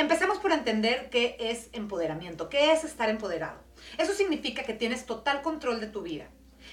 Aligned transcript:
Empecemos 0.00 0.38
por 0.38 0.52
entender 0.52 1.10
qué 1.10 1.36
es 1.38 1.68
empoderamiento, 1.74 2.48
qué 2.48 2.72
es 2.72 2.84
estar 2.84 3.10
empoderado. 3.10 3.60
Eso 3.98 4.14
significa 4.14 4.62
que 4.62 4.72
tienes 4.72 5.04
total 5.04 5.42
control 5.42 5.78
de 5.78 5.88
tu 5.88 6.00
vida. 6.00 6.26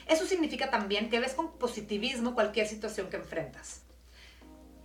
Eso 0.07 0.25
significa 0.25 0.69
también 0.69 1.09
que 1.09 1.19
ves 1.19 1.33
con 1.33 1.57
positivismo 1.57 2.35
cualquier 2.35 2.69
situación 2.69 3.09
que 3.09 3.17
enfrentas. 3.17 3.81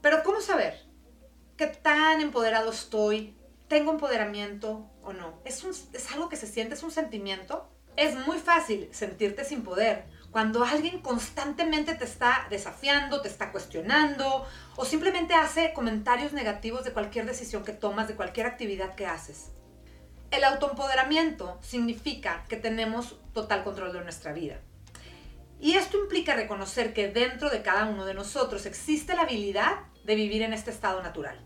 Pero 0.01 0.25
¿cómo 0.25 0.41
saber 0.41 0.75
qué 1.57 1.69
tan 1.69 2.21
empoderado 2.21 2.73
estoy? 2.73 3.37
¿Tengo 3.69 3.93
empoderamiento 3.93 4.91
o 5.05 5.13
no? 5.13 5.41
¿Es, 5.45 5.63
¿Es 5.93 6.11
algo 6.11 6.29
que 6.29 6.35
se 6.37 6.49
siente? 6.49 6.75
¿Es 6.75 6.83
un 6.83 6.91
sentimiento? 6.91 7.71
Es 7.95 8.17
muy 8.27 8.39
fácil 8.39 8.89
sentirte 8.91 9.45
sin 9.45 9.63
poder 9.63 10.07
cuando 10.33 10.65
alguien 10.65 11.03
constantemente 11.03 11.95
te 11.95 12.05
está 12.05 12.47
desafiando, 12.49 13.21
te 13.21 13.29
está 13.29 13.53
cuestionando 13.53 14.47
o 14.77 14.85
simplemente 14.87 15.35
hace 15.35 15.75
comentarios 15.75 16.33
negativos 16.33 16.85
de 16.85 16.93
cualquier 16.93 17.27
decisión 17.27 17.65
que 17.65 17.73
tomas, 17.73 18.09
de 18.09 18.17
cualquier 18.17 18.47
actividad 18.47 18.95
que 18.95 19.07
haces. 19.07 19.51
El 20.31 20.45
autoempoderamiento 20.45 21.59
significa 21.61 22.47
que 22.49 22.57
tenemos 22.57 23.19
total 23.35 23.63
control 23.63 23.93
de 23.93 24.01
nuestra 24.01 24.33
vida. 24.33 24.59
Y 25.61 25.75
esto 25.75 25.99
implica 25.99 26.35
reconocer 26.35 26.95
que 26.95 27.09
dentro 27.09 27.51
de 27.51 27.61
cada 27.61 27.85
uno 27.85 28.07
de 28.07 28.15
nosotros 28.15 28.65
existe 28.65 29.15
la 29.15 29.23
habilidad 29.23 29.81
de 30.05 30.15
vivir 30.15 30.41
en 30.41 30.55
este 30.55 30.71
estado 30.71 31.03
natural. 31.03 31.39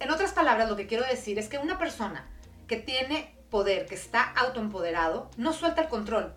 En 0.00 0.10
otras 0.10 0.32
palabras, 0.32 0.70
lo 0.70 0.76
que 0.76 0.86
quiero 0.86 1.04
decir 1.04 1.38
es 1.38 1.48
que 1.48 1.58
una 1.58 1.78
persona 1.78 2.26
que 2.66 2.78
tiene 2.78 3.36
poder, 3.50 3.84
que 3.84 3.94
está 3.94 4.22
autoempoderado, 4.32 5.30
no 5.36 5.52
suelta 5.52 5.82
el 5.82 5.88
control, 5.88 6.34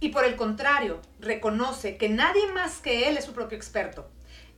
y 0.00 0.10
por 0.10 0.24
el 0.24 0.36
contrario, 0.36 1.00
reconoce 1.18 1.96
que 1.96 2.08
nadie 2.08 2.52
más 2.52 2.78
que 2.78 3.08
él 3.08 3.16
es 3.16 3.24
su 3.24 3.32
propio 3.32 3.56
experto. 3.56 4.10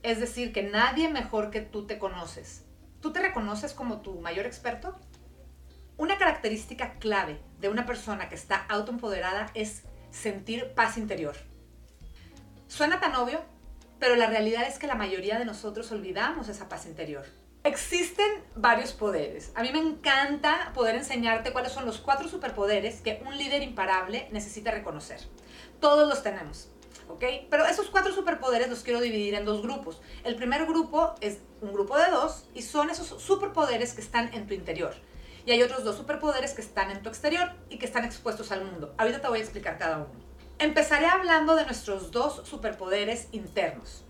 Es 0.03 0.19
decir, 0.19 0.53
que 0.53 0.63
nadie 0.63 1.09
mejor 1.09 1.49
que 1.49 1.61
tú 1.61 1.87
te 1.87 1.97
conoces. 1.97 2.65
¿Tú 3.01 3.11
te 3.11 3.21
reconoces 3.21 3.73
como 3.73 4.01
tu 4.01 4.19
mayor 4.19 4.45
experto? 4.45 4.99
Una 5.97 6.17
característica 6.17 6.93
clave 6.99 7.39
de 7.59 7.69
una 7.69 7.85
persona 7.85 8.29
que 8.29 8.35
está 8.35 8.65
autoempoderada 8.69 9.51
es 9.55 9.83
sentir 10.11 10.73
paz 10.73 10.97
interior. 10.97 11.35
Suena 12.67 12.99
tan 12.99 13.15
obvio, 13.15 13.41
pero 13.99 14.15
la 14.15 14.27
realidad 14.27 14.67
es 14.67 14.77
que 14.77 14.87
la 14.87 14.95
mayoría 14.95 15.39
de 15.39 15.45
nosotros 15.45 15.91
olvidamos 15.91 16.49
esa 16.49 16.69
paz 16.69 16.85
interior. 16.85 17.25
Existen 17.63 18.25
varios 18.55 18.91
poderes. 18.91 19.51
A 19.53 19.61
mí 19.61 19.69
me 19.71 19.77
encanta 19.77 20.71
poder 20.73 20.95
enseñarte 20.95 21.53
cuáles 21.53 21.71
son 21.71 21.85
los 21.85 21.99
cuatro 21.99 22.27
superpoderes 22.27 23.01
que 23.01 23.21
un 23.23 23.37
líder 23.37 23.61
imparable 23.61 24.27
necesita 24.31 24.71
reconocer. 24.71 25.19
Todos 25.79 26.09
los 26.09 26.23
tenemos, 26.23 26.69
¿ok? 27.07 27.23
Pero 27.51 27.67
esos 27.67 27.91
cuatro 27.91 28.13
superpoderes 28.13 28.67
los 28.67 28.81
quiero 28.81 28.99
dividir 28.99 29.35
en 29.35 29.45
dos 29.45 29.61
grupos. 29.61 30.01
El 30.23 30.37
primer 30.37 30.65
grupo 30.65 31.13
es 31.21 31.37
un 31.61 31.71
grupo 31.71 31.99
de 31.99 32.09
dos 32.09 32.45
y 32.55 32.63
son 32.63 32.89
esos 32.89 33.21
superpoderes 33.21 33.93
que 33.93 34.01
están 34.01 34.33
en 34.33 34.47
tu 34.47 34.55
interior. 34.55 34.95
Y 35.45 35.51
hay 35.51 35.61
otros 35.61 35.83
dos 35.83 35.97
superpoderes 35.97 36.55
que 36.55 36.61
están 36.61 36.89
en 36.89 37.03
tu 37.03 37.09
exterior 37.09 37.51
y 37.69 37.77
que 37.77 37.85
están 37.85 38.05
expuestos 38.05 38.51
al 38.51 38.65
mundo. 38.65 38.95
Ahorita 38.97 39.21
te 39.21 39.27
voy 39.27 39.37
a 39.37 39.43
explicar 39.43 39.77
cada 39.77 39.97
uno. 39.97 40.19
Empezaré 40.57 41.05
hablando 41.05 41.55
de 41.55 41.65
nuestros 41.65 42.09
dos 42.09 42.41
superpoderes 42.43 43.27
internos, 43.31 44.03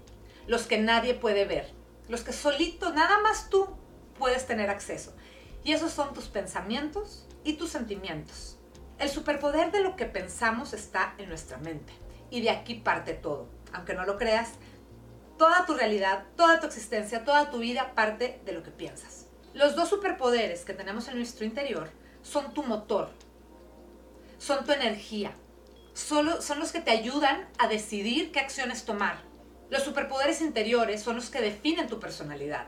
los 0.47 0.67
que 0.67 0.77
nadie 0.77 1.15
puede 1.15 1.43
ver 1.43 1.80
los 2.11 2.23
que 2.23 2.33
solito, 2.33 2.91
nada 2.93 3.19
más 3.21 3.49
tú 3.49 3.69
puedes 4.19 4.45
tener 4.45 4.69
acceso. 4.69 5.13
Y 5.63 5.71
esos 5.71 5.93
son 5.93 6.13
tus 6.13 6.25
pensamientos 6.25 7.25
y 7.45 7.53
tus 7.53 7.69
sentimientos. 7.69 8.57
El 8.99 9.09
superpoder 9.09 9.71
de 9.71 9.79
lo 9.79 9.95
que 9.95 10.05
pensamos 10.05 10.73
está 10.73 11.15
en 11.17 11.29
nuestra 11.29 11.57
mente. 11.57 11.93
Y 12.29 12.41
de 12.41 12.49
aquí 12.49 12.75
parte 12.75 13.13
todo. 13.13 13.47
Aunque 13.71 13.93
no 13.93 14.05
lo 14.05 14.17
creas, 14.17 14.49
toda 15.37 15.65
tu 15.65 15.73
realidad, 15.73 16.25
toda 16.35 16.59
tu 16.59 16.67
existencia, 16.67 17.23
toda 17.23 17.49
tu 17.49 17.59
vida 17.59 17.95
parte 17.95 18.41
de 18.43 18.51
lo 18.51 18.61
que 18.61 18.71
piensas. 18.71 19.27
Los 19.53 19.77
dos 19.77 19.87
superpoderes 19.87 20.65
que 20.65 20.73
tenemos 20.73 21.07
en 21.07 21.15
nuestro 21.15 21.45
interior 21.45 21.89
son 22.23 22.53
tu 22.53 22.63
motor, 22.63 23.09
son 24.37 24.65
tu 24.65 24.73
energía, 24.73 25.31
Solo, 25.93 26.41
son 26.41 26.59
los 26.59 26.71
que 26.71 26.79
te 26.79 26.91
ayudan 26.91 27.49
a 27.57 27.67
decidir 27.67 28.31
qué 28.31 28.39
acciones 28.39 28.85
tomar, 28.85 29.17
los 29.71 29.83
superpoderes 29.83 30.41
interiores 30.41 31.01
son 31.01 31.15
los 31.15 31.29
que 31.29 31.39
definen 31.39 31.87
tu 31.87 31.97
personalidad 31.97 32.67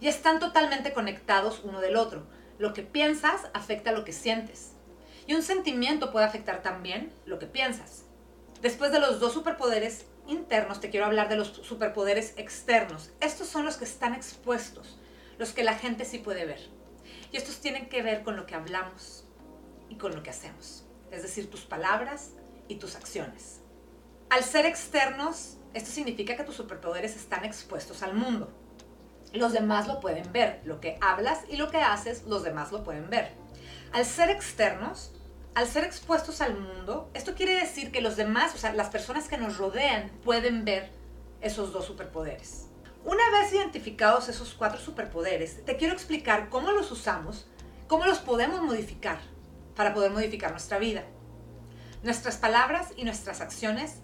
y 0.00 0.08
están 0.08 0.40
totalmente 0.40 0.94
conectados 0.94 1.60
uno 1.64 1.82
del 1.82 1.96
otro. 1.96 2.26
Lo 2.58 2.72
que 2.72 2.80
piensas 2.80 3.42
afecta 3.52 3.92
lo 3.92 4.06
que 4.06 4.14
sientes 4.14 4.72
y 5.26 5.34
un 5.34 5.42
sentimiento 5.42 6.10
puede 6.10 6.24
afectar 6.24 6.62
también 6.62 7.12
lo 7.26 7.38
que 7.38 7.46
piensas. 7.46 8.04
Después 8.62 8.90
de 8.90 9.00
los 9.00 9.20
dos 9.20 9.34
superpoderes 9.34 10.06
internos, 10.26 10.80
te 10.80 10.88
quiero 10.88 11.04
hablar 11.04 11.28
de 11.28 11.36
los 11.36 11.48
superpoderes 11.48 12.32
externos. 12.38 13.10
Estos 13.20 13.46
son 13.46 13.66
los 13.66 13.76
que 13.76 13.84
están 13.84 14.14
expuestos, 14.14 14.98
los 15.36 15.52
que 15.52 15.62
la 15.62 15.74
gente 15.74 16.06
sí 16.06 16.18
puede 16.18 16.46
ver. 16.46 16.70
Y 17.32 17.36
estos 17.36 17.60
tienen 17.60 17.90
que 17.90 18.00
ver 18.00 18.22
con 18.22 18.34
lo 18.34 18.46
que 18.46 18.54
hablamos 18.54 19.26
y 19.90 19.96
con 19.96 20.14
lo 20.14 20.22
que 20.22 20.30
hacemos, 20.30 20.86
es 21.10 21.20
decir, 21.20 21.50
tus 21.50 21.66
palabras 21.66 22.30
y 22.66 22.76
tus 22.76 22.96
acciones. 22.96 23.60
Al 24.30 24.42
ser 24.42 24.64
externos, 24.64 25.58
esto 25.74 25.90
significa 25.90 26.36
que 26.36 26.44
tus 26.44 26.54
superpoderes 26.54 27.16
están 27.16 27.44
expuestos 27.44 28.02
al 28.02 28.14
mundo. 28.14 28.48
Los 29.32 29.52
demás 29.52 29.88
lo 29.88 30.00
pueden 30.00 30.32
ver. 30.32 30.60
Lo 30.64 30.80
que 30.80 30.96
hablas 31.00 31.40
y 31.48 31.56
lo 31.56 31.70
que 31.70 31.78
haces, 31.78 32.22
los 32.24 32.44
demás 32.44 32.70
lo 32.70 32.84
pueden 32.84 33.10
ver. 33.10 33.32
Al 33.92 34.04
ser 34.04 34.30
externos, 34.30 35.12
al 35.54 35.66
ser 35.66 35.84
expuestos 35.84 36.40
al 36.40 36.58
mundo, 36.58 37.10
esto 37.14 37.34
quiere 37.34 37.56
decir 37.56 37.90
que 37.90 38.00
los 38.00 38.16
demás, 38.16 38.54
o 38.54 38.58
sea, 38.58 38.72
las 38.72 38.88
personas 38.88 39.28
que 39.28 39.36
nos 39.36 39.58
rodean, 39.58 40.10
pueden 40.22 40.64
ver 40.64 40.90
esos 41.40 41.72
dos 41.72 41.84
superpoderes. 41.84 42.68
Una 43.04 43.28
vez 43.32 43.52
identificados 43.52 44.28
esos 44.28 44.54
cuatro 44.54 44.80
superpoderes, 44.80 45.64
te 45.64 45.76
quiero 45.76 45.92
explicar 45.92 46.48
cómo 46.48 46.70
los 46.70 46.90
usamos, 46.90 47.46
cómo 47.88 48.06
los 48.06 48.18
podemos 48.18 48.62
modificar 48.62 49.18
para 49.74 49.92
poder 49.92 50.12
modificar 50.12 50.52
nuestra 50.52 50.78
vida. 50.78 51.04
Nuestras 52.02 52.36
palabras 52.36 52.88
y 52.96 53.04
nuestras 53.04 53.40
acciones 53.40 53.98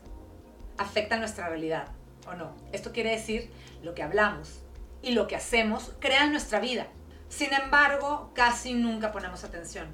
afecta 0.81 1.19
nuestra 1.19 1.47
realidad, 1.49 1.89
¿o 2.27 2.33
no? 2.33 2.55
Esto 2.73 2.91
quiere 2.91 3.11
decir 3.11 3.51
lo 3.83 3.95
que 3.95 4.03
hablamos 4.03 4.63
y 5.03 5.13
lo 5.13 5.27
que 5.27 5.37
hacemos 5.37 5.93
crea 6.01 6.27
nuestra 6.27 6.59
vida. 6.59 6.87
Sin 7.29 7.53
embargo, 7.53 8.33
casi 8.35 8.73
nunca 8.73 9.13
ponemos 9.13 9.45
atención. 9.45 9.89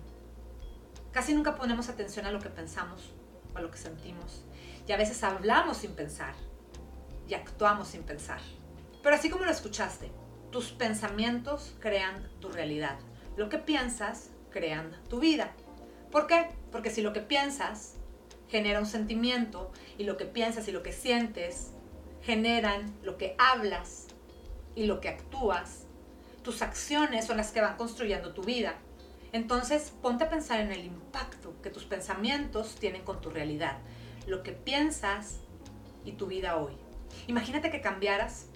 Casi 1.11 1.35
nunca 1.35 1.57
ponemos 1.57 1.89
atención 1.89 2.25
a 2.25 2.31
lo 2.31 2.39
que 2.39 2.51
pensamos 2.51 3.13
o 3.53 3.59
a 3.59 3.63
lo 3.63 3.73
que 3.73 3.79
sentimos. 3.79 4.45
Y 4.87 4.93
a 4.93 4.97
veces 4.97 5.25
hablamos 5.25 5.79
sin 5.79 5.93
pensar 5.97 6.35
y 7.29 7.35
actuamos 7.35 7.89
sin 7.89 8.05
pensar. 8.05 8.39
Pero 9.03 9.17
así 9.17 9.29
como 9.29 9.45
lo 9.45 9.51
escuchaste, 9.51 10.13
tus 10.53 10.71
pensamientos 10.71 11.75
crean 11.81 12.31
tu 12.39 12.49
realidad. 12.49 12.97
Lo 13.37 13.49
que 13.49 13.59
piensas 13.59 14.31
crean 14.51 14.93
tu 15.09 15.19
vida. 15.19 15.51
¿Por 16.13 16.29
qué? 16.29 16.47
Porque 16.71 16.91
si 16.91 17.03
lo 17.03 17.13
que 17.13 17.23
piensas 17.23 17.96
genera 18.49 18.81
un 18.81 18.87
sentimiento 18.87 19.73
y 19.99 20.05
lo 20.05 20.17
que 20.17 20.25
piensas 20.25 20.69
y 20.69 20.73
lo 20.73 20.83
que 20.83 20.93
sientes 20.93 21.73
generan 22.23 22.93
lo 23.03 23.17
que 23.19 23.35
hablas 23.39 24.07
y 24.75 24.87
lo 24.87 25.01
que 25.01 25.09
actúas. 25.09 25.85
Tus 26.43 26.63
acciones 26.63 27.27
son 27.27 27.37
las 27.37 27.51
que 27.51 27.61
van 27.61 27.77
construyendo 27.77 28.33
tu 28.35 28.43
vida. 28.43 28.77
Entonces, 29.33 29.93
ponte 30.03 30.25
a 30.25 30.31
pensar 30.31 30.61
en 30.61 30.73
el 30.73 30.85
impacto 30.85 31.55
que 31.63 31.71
tus 31.71 31.85
pensamientos 31.85 32.77
tienen 32.77 33.03
con 33.03 33.21
tu 33.21 33.31
realidad, 33.31 33.79
lo 34.27 34.43
que 34.43 34.53
piensas 34.53 35.41
y 36.05 36.13
tu 36.13 36.27
vida 36.27 36.57
hoy. 36.57 36.73
Imagínate 37.27 37.71
que 37.71 37.81
cambiaras 37.81 38.47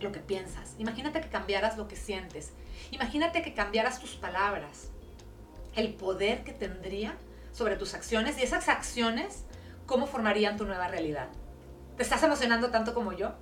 lo 0.00 0.12
que 0.12 0.20
piensas, 0.20 0.74
imagínate 0.78 1.20
que 1.20 1.28
cambiaras 1.28 1.76
lo 1.76 1.88
que 1.88 1.96
sientes, 1.96 2.52
imagínate 2.90 3.42
que 3.42 3.54
cambiaras 3.54 4.00
tus 4.00 4.16
palabras, 4.16 4.90
el 5.74 5.94
poder 5.94 6.44
que 6.44 6.52
tendría 6.52 7.16
sobre 7.52 7.76
tus 7.76 7.94
acciones 7.94 8.38
y 8.38 8.42
esas 8.42 8.68
acciones, 8.68 9.44
cómo 9.86 10.06
formarían 10.06 10.56
tu 10.56 10.64
nueva 10.64 10.88
realidad. 10.88 11.28
¿Te 11.96 12.02
estás 12.02 12.22
emocionando 12.22 12.70
tanto 12.70 12.94
como 12.94 13.12
yo? 13.12 13.32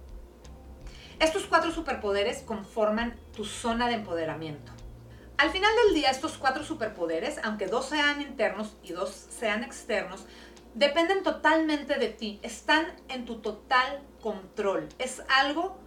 Estos 1.20 1.44
cuatro 1.44 1.70
superpoderes 1.70 2.42
conforman 2.42 3.18
tu 3.34 3.44
zona 3.44 3.88
de 3.88 3.94
empoderamiento. 3.94 4.72
Al 5.36 5.50
final 5.50 5.70
del 5.84 5.94
día, 5.94 6.10
estos 6.10 6.36
cuatro 6.36 6.64
superpoderes, 6.64 7.38
aunque 7.44 7.66
dos 7.66 7.86
sean 7.86 8.20
internos 8.20 8.76
y 8.82 8.92
dos 8.92 9.26
sean 9.30 9.62
externos, 9.62 10.26
dependen 10.74 11.22
totalmente 11.22 11.98
de 11.98 12.08
ti, 12.08 12.40
están 12.42 12.86
en 13.08 13.24
tu 13.24 13.40
total 13.40 14.02
control. 14.20 14.88
Es 14.98 15.22
algo 15.28 15.78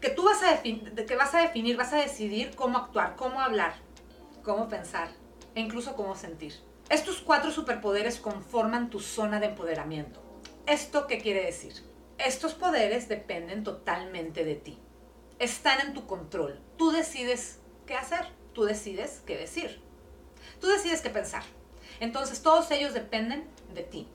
que 0.00 0.10
tú 0.10 0.24
vas 0.24 0.42
a, 0.42 0.62
que 0.62 1.16
vas 1.16 1.34
a 1.34 1.40
definir, 1.40 1.76
vas 1.76 1.92
a 1.92 1.96
decidir 1.96 2.54
cómo 2.56 2.78
actuar, 2.78 3.16
cómo 3.16 3.40
hablar, 3.40 3.74
cómo 4.42 4.68
pensar 4.68 5.08
e 5.54 5.60
incluso 5.60 5.96
cómo 5.96 6.14
sentir. 6.14 6.54
Estos 6.90 7.20
cuatro 7.20 7.50
superpoderes 7.50 8.18
conforman 8.18 8.88
tu 8.88 9.00
zona 9.00 9.40
de 9.40 9.46
empoderamiento. 9.46 10.22
¿Esto 10.66 11.06
qué 11.06 11.18
quiere 11.18 11.44
decir? 11.44 11.74
Estos 12.16 12.54
poderes 12.54 13.08
dependen 13.08 13.62
totalmente 13.62 14.42
de 14.42 14.54
ti. 14.54 14.78
Están 15.38 15.80
en 15.80 15.92
tu 15.92 16.06
control. 16.06 16.58
Tú 16.78 16.90
decides 16.90 17.58
qué 17.84 17.94
hacer, 17.94 18.24
tú 18.54 18.64
decides 18.64 19.22
qué 19.26 19.36
decir, 19.36 19.82
tú 20.62 20.68
decides 20.68 21.02
qué 21.02 21.10
pensar. 21.10 21.42
Entonces 22.00 22.40
todos 22.40 22.70
ellos 22.70 22.94
dependen 22.94 23.46
de 23.74 23.82
ti. 23.82 24.08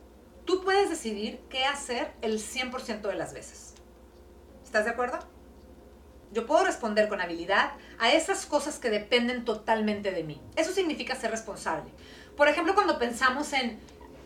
Tú 0.45 0.63
puedes 0.63 0.89
decidir 0.89 1.41
qué 1.51 1.65
hacer 1.65 2.11
el 2.23 2.39
100% 2.39 3.01
de 3.01 3.15
las 3.15 3.35
veces. 3.35 3.75
¿Estás 4.63 4.85
de 4.85 4.91
acuerdo? 4.91 5.19
yo 6.33 6.47
puedo 6.47 6.65
responder 6.65 7.07
con 7.07 7.21
habilidad 7.21 7.73
a 7.99 8.11
esas 8.11 8.45
cosas 8.45 8.79
que 8.79 8.89
dependen 8.89 9.45
totalmente 9.45 10.11
de 10.11 10.23
mí. 10.23 10.41
Eso 10.55 10.73
significa 10.73 11.15
ser 11.15 11.31
responsable. 11.31 11.91
Por 12.35 12.47
ejemplo, 12.47 12.73
cuando 12.73 12.97
pensamos 12.97 13.53
en, 13.53 13.79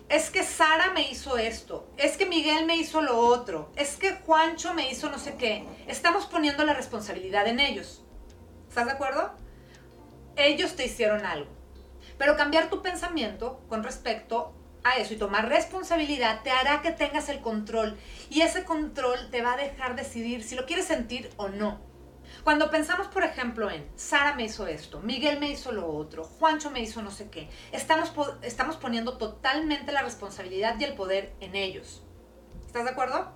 es 0.09 0.29
que 0.29 0.43
Sara 0.43 0.91
me 0.91 1.09
hizo 1.09 1.37
esto, 1.37 1.91
es 1.97 2.15
que 2.15 2.25
Miguel 2.25 2.65
me 2.65 2.77
hizo 2.77 3.01
lo 3.01 3.17
otro, 3.19 3.71
es 3.75 3.97
que 3.97 4.13
Juancho 4.13 4.73
me 4.73 4.89
hizo 4.89 5.09
no 5.09 5.19
sé 5.19 5.35
qué, 5.35 5.65
estamos 5.87 6.25
poniendo 6.25 6.63
la 6.63 6.73
responsabilidad 6.73 7.47
en 7.47 7.59
ellos. 7.59 8.03
¿Estás 8.69 8.85
de 8.85 8.93
acuerdo? 8.93 9.33
Ellos 10.37 10.75
te 10.75 10.85
hicieron 10.85 11.25
algo. 11.25 11.49
Pero 12.17 12.37
cambiar 12.37 12.69
tu 12.69 12.81
pensamiento 12.81 13.61
con 13.67 13.83
respecto 13.83 14.53
a 14.83 14.97
eso 14.97 15.13
y 15.13 15.17
tomar 15.17 15.49
responsabilidad 15.49 16.41
te 16.43 16.51
hará 16.51 16.81
que 16.81 16.91
tengas 16.91 17.27
el 17.29 17.41
control. 17.41 17.97
Y 18.29 18.41
ese 18.41 18.63
control 18.63 19.29
te 19.31 19.41
va 19.41 19.53
a 19.53 19.57
dejar 19.57 19.95
decidir 19.95 20.43
si 20.43 20.55
lo 20.55 20.65
quieres 20.65 20.85
sentir 20.85 21.29
o 21.37 21.49
no. 21.49 21.79
Cuando 22.43 22.69
pensamos, 22.69 23.07
por 23.07 23.23
ejemplo, 23.23 23.69
en 23.69 23.87
Sara 23.95 24.35
me 24.35 24.45
hizo 24.45 24.67
esto, 24.67 24.99
Miguel 25.01 25.39
me 25.39 25.49
hizo 25.49 25.71
lo 25.71 25.87
otro, 25.87 26.23
Juancho 26.23 26.71
me 26.71 26.81
hizo 26.81 27.01
no 27.01 27.11
sé 27.11 27.29
qué, 27.29 27.49
estamos, 27.71 28.11
estamos 28.41 28.77
poniendo 28.77 29.17
totalmente 29.17 29.91
la 29.91 30.01
responsabilidad 30.01 30.79
y 30.79 30.83
el 30.83 30.93
poder 30.93 31.33
en 31.39 31.55
ellos. 31.55 32.03
¿Estás 32.65 32.85
de 32.85 32.91
acuerdo? 32.91 33.31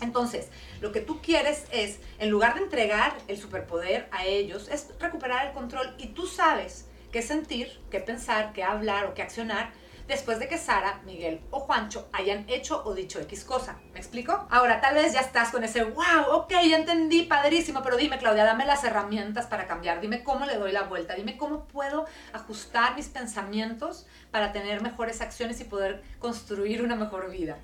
Entonces, 0.00 0.48
lo 0.80 0.92
que 0.92 1.00
tú 1.00 1.20
quieres 1.22 1.64
es, 1.72 2.00
en 2.18 2.30
lugar 2.30 2.54
de 2.54 2.60
entregar 2.60 3.16
el 3.28 3.38
superpoder 3.38 4.08
a 4.12 4.26
ellos, 4.26 4.68
es 4.68 4.88
recuperar 5.00 5.46
el 5.46 5.52
control 5.52 5.94
y 5.98 6.08
tú 6.08 6.26
sabes 6.26 6.88
qué 7.12 7.22
sentir, 7.22 7.80
qué 7.90 8.00
pensar, 8.00 8.52
qué 8.52 8.62
hablar 8.62 9.06
o 9.06 9.14
qué 9.14 9.22
accionar 9.22 9.72
después 10.06 10.38
de 10.38 10.48
que 10.48 10.58
Sara, 10.58 11.00
Miguel 11.04 11.40
o 11.50 11.60
Juancho 11.60 12.08
hayan 12.12 12.48
hecho 12.48 12.82
o 12.84 12.94
dicho 12.94 13.20
X 13.20 13.44
cosa. 13.44 13.78
¿Me 13.92 13.98
explico? 13.98 14.46
Ahora, 14.50 14.80
tal 14.80 14.94
vez 14.94 15.12
ya 15.12 15.20
estás 15.20 15.50
con 15.50 15.64
ese, 15.64 15.84
wow, 15.84 16.32
ok, 16.32 16.50
ya 16.50 16.76
entendí, 16.76 17.22
padrísimo, 17.22 17.82
pero 17.82 17.96
dime, 17.96 18.18
Claudia, 18.18 18.44
dame 18.44 18.66
las 18.66 18.84
herramientas 18.84 19.46
para 19.46 19.66
cambiar, 19.66 20.00
dime 20.00 20.22
cómo 20.22 20.46
le 20.46 20.56
doy 20.56 20.72
la 20.72 20.82
vuelta, 20.82 21.14
dime 21.14 21.36
cómo 21.36 21.66
puedo 21.66 22.06
ajustar 22.32 22.94
mis 22.94 23.08
pensamientos 23.08 24.06
para 24.30 24.52
tener 24.52 24.82
mejores 24.82 25.20
acciones 25.20 25.60
y 25.60 25.64
poder 25.64 26.02
construir 26.18 26.82
una 26.82 26.96
mejor 26.96 27.30
vida. 27.30 27.58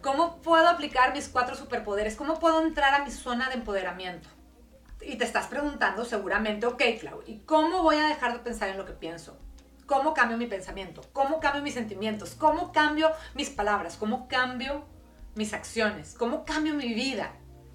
¿Cómo 0.00 0.42
puedo 0.42 0.68
aplicar 0.68 1.14
mis 1.14 1.28
cuatro 1.28 1.54
superpoderes? 1.54 2.14
¿Cómo 2.16 2.38
puedo 2.38 2.60
entrar 2.62 2.94
a 2.94 3.04
mi 3.04 3.10
zona 3.10 3.48
de 3.48 3.54
empoderamiento? 3.54 4.28
Y 5.00 5.16
te 5.16 5.24
estás 5.24 5.46
preguntando 5.46 6.04
seguramente, 6.04 6.66
ok, 6.66 6.82
Clau, 7.00 7.22
¿y 7.26 7.38
cómo 7.40 7.82
voy 7.82 7.96
a 7.96 8.08
dejar 8.08 8.32
de 8.34 8.38
pensar 8.40 8.68
en 8.68 8.78
lo 8.78 8.84
que 8.84 8.92
pienso? 8.92 9.38
¿Cómo 9.86 10.14
cambio 10.14 10.38
mi 10.38 10.46
pensamiento? 10.46 11.02
¿Cómo 11.12 11.40
cambio 11.40 11.62
mis 11.62 11.74
sentimientos? 11.74 12.34
¿Cómo 12.34 12.72
cambio 12.72 13.10
mis 13.34 13.50
palabras? 13.50 13.96
¿Cómo 13.98 14.28
cambio 14.28 14.86
mis 15.34 15.52
acciones? 15.52 16.14
¿Cómo 16.18 16.46
cambio 16.46 16.72
mi 16.72 16.94
vida? 16.94 17.32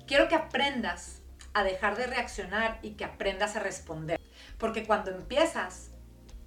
Quiero 0.08 0.28
que 0.28 0.34
aprendas 0.34 1.22
a 1.54 1.64
dejar 1.64 1.98
de 1.98 2.08
reaccionar 2.08 2.80
y 2.82 2.92
que 2.92 3.06
aprendas 3.06 3.56
a 3.56 3.60
responder. 3.60 4.20
Porque 4.58 4.88
cuando 4.88 5.12
empiezas 5.12 5.92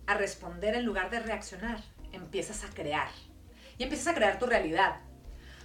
a 0.09 0.14
responder 0.14 0.75
en 0.75 0.85
lugar 0.85 1.11
de 1.11 1.20
reaccionar, 1.20 1.79
empiezas 2.11 2.65
a 2.65 2.75
crear. 2.75 3.11
Y 3.79 3.85
empiezas 3.85 4.08
a 4.08 4.15
crear 4.15 4.41
tu 4.41 4.47
realidad. 4.47 4.97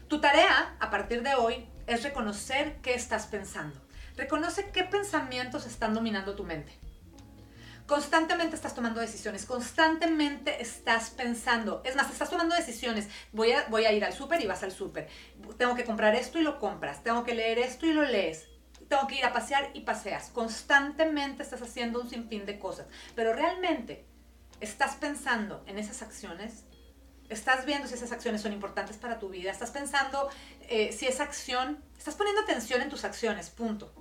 Tu 0.07 0.21
tarea 0.21 0.75
a 0.79 0.91
partir 0.91 1.23
de 1.23 1.33
hoy 1.33 1.67
es 1.87 2.03
reconocer 2.03 2.77
qué 2.83 2.93
estás 2.93 3.25
pensando. 3.25 3.79
Reconoce 4.15 4.69
qué 4.69 4.83
pensamientos 4.83 5.65
están 5.65 5.95
dominando 5.95 6.35
tu 6.35 6.43
mente. 6.43 6.77
Constantemente 7.87 8.57
estás 8.57 8.75
tomando 8.75 8.99
decisiones, 8.99 9.45
constantemente 9.45 10.61
estás 10.61 11.09
pensando. 11.11 11.81
Es 11.85 11.95
más, 11.95 12.11
estás 12.11 12.29
tomando 12.29 12.53
decisiones. 12.53 13.07
Voy 13.31 13.53
a, 13.53 13.91
ir 13.93 14.03
al 14.03 14.11
súper 14.11 14.41
y 14.41 14.45
vas 14.45 14.61
al 14.63 14.73
súper. 14.73 15.07
Tengo 15.57 15.73
que 15.73 15.85
comprar 15.85 16.13
esto 16.13 16.37
y 16.37 16.41
lo 16.41 16.59
compras. 16.59 17.01
Tengo 17.01 17.23
que 17.23 17.33
leer 17.33 17.59
esto 17.59 17.85
y 17.85 17.93
lo 17.93 18.03
lees. 18.03 18.49
Tengo 18.89 19.07
que 19.07 19.15
ir 19.15 19.23
a 19.23 19.31
pasear 19.31 19.69
y 19.73 19.81
paseas. 19.81 20.31
Constantemente 20.31 21.43
estás 21.43 21.61
haciendo 21.61 22.01
un 22.01 22.09
sinfín 22.09 22.45
de 22.45 22.59
cosas. 22.59 22.87
Pero 23.15 23.31
realmente 23.31 24.05
estás 24.59 24.95
pensando 24.97 25.63
en 25.65 25.79
esas 25.79 26.01
acciones. 26.01 26.65
Estás 27.29 27.65
viendo 27.65 27.87
si 27.87 27.93
esas 27.93 28.11
acciones 28.11 28.41
son 28.41 28.51
importantes 28.51 28.97
para 28.97 29.17
tu 29.17 29.29
vida. 29.29 29.49
Estás 29.49 29.71
pensando 29.71 30.29
eh, 30.67 30.91
si 30.91 31.07
esa 31.07 31.23
acción... 31.23 31.81
Estás 31.97 32.15
poniendo 32.15 32.41
atención 32.41 32.81
en 32.81 32.89
tus 32.89 33.05
acciones, 33.05 33.49
punto. 33.49 33.93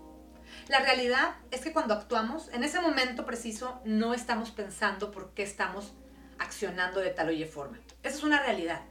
La 0.68 0.80
realidad 0.80 1.36
es 1.52 1.60
que 1.60 1.72
cuando 1.72 1.94
actuamos, 1.94 2.48
en 2.48 2.64
ese 2.64 2.80
momento 2.80 3.24
preciso, 3.24 3.80
no 3.84 4.14
estamos 4.14 4.50
pensando 4.50 5.12
por 5.12 5.32
qué 5.32 5.44
estamos 5.44 5.94
accionando 6.38 7.00
de 7.00 7.10
tal 7.10 7.30
o 7.30 7.46
forma. 7.46 7.78
Esa 8.02 8.16
es 8.16 8.24
una 8.24 8.42
realidad. 8.42 8.82